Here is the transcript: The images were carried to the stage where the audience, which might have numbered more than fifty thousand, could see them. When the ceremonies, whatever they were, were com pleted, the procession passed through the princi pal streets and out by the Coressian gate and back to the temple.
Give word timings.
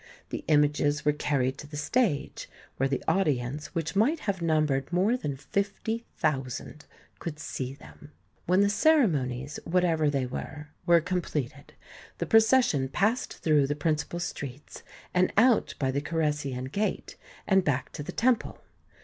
The 0.29 0.43
images 0.47 1.05
were 1.05 1.13
carried 1.13 1.59
to 1.59 1.67
the 1.67 1.77
stage 1.77 2.49
where 2.77 2.89
the 2.89 3.03
audience, 3.07 3.75
which 3.75 3.95
might 3.95 4.21
have 4.21 4.41
numbered 4.41 4.91
more 4.91 5.15
than 5.15 5.37
fifty 5.37 6.05
thousand, 6.17 6.85
could 7.19 7.37
see 7.37 7.75
them. 7.75 8.11
When 8.47 8.61
the 8.61 8.69
ceremonies, 8.71 9.59
whatever 9.63 10.09
they 10.09 10.25
were, 10.25 10.69
were 10.87 11.01
com 11.01 11.21
pleted, 11.21 11.75
the 12.17 12.25
procession 12.25 12.89
passed 12.89 13.43
through 13.43 13.67
the 13.67 13.75
princi 13.75 14.09
pal 14.09 14.19
streets 14.19 14.81
and 15.13 15.31
out 15.37 15.75
by 15.77 15.91
the 15.91 16.01
Coressian 16.01 16.71
gate 16.71 17.15
and 17.45 17.63
back 17.63 17.91
to 17.91 18.01
the 18.01 18.11
temple. 18.11 18.57